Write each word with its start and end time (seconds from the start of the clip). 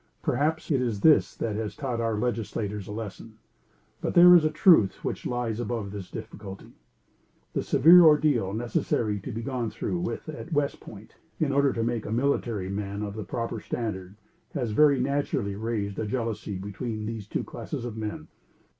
Perhaps 0.23 0.71
it 0.71 0.81
is 0.81 1.01
this 1.01 1.35
that 1.35 1.55
has 1.55 1.75
taught 1.75 2.01
our 2.01 2.17
legislators 2.17 2.87
a 2.87 2.91
lesson. 2.91 3.37
But 4.01 4.15
there 4.15 4.33
is 4.35 4.43
a 4.43 4.49
truth 4.49 5.05
which 5.05 5.27
lies 5.27 5.59
above 5.59 5.91
this 5.91 6.09
difficulty. 6.09 6.73
The 7.53 7.61
severe 7.61 8.01
ordeal 8.03 8.51
necessary 8.51 9.19
to 9.19 9.31
be 9.31 9.43
gone 9.43 9.69
through 9.69 9.99
with 9.99 10.27
at 10.27 10.51
West 10.53 10.79
Point, 10.79 11.17
in 11.39 11.51
order 11.51 11.71
to 11.73 11.83
make 11.83 12.11
military 12.11 12.67
men 12.67 13.03
of 13.03 13.13
the 13.13 13.23
proper 13.23 13.59
standard, 13.59 14.15
has 14.55 14.71
very 14.71 14.99
naturally 14.99 15.53
raised 15.55 15.99
a 15.99 16.07
jealousy 16.07 16.57
between 16.57 17.05
these 17.05 17.27
two 17.27 17.43
classes 17.43 17.85
of 17.85 17.95
men. 17.95 18.27